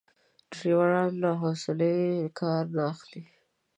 ډریوران 0.53 1.11
له 1.23 1.31
حوصلې 1.41 1.95
کار 2.39 2.63
نه 2.75 2.81
اخلي. 2.91 3.23